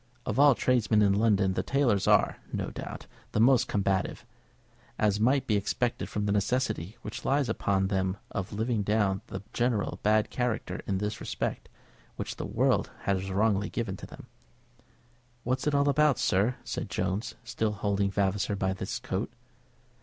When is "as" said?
4.97-5.19